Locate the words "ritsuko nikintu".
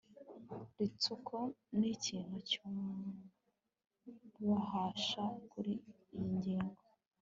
0.77-2.35